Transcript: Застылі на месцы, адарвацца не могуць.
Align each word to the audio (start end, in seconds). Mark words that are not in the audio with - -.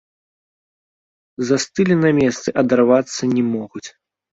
Застылі 1.51 2.01
на 2.03 2.09
месцы, 2.23 2.49
адарвацца 2.67 3.21
не 3.39 3.51
могуць. 3.57 3.89